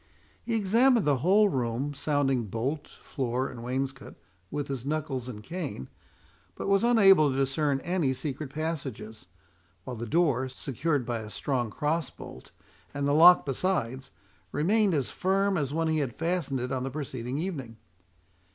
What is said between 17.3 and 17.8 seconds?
evening.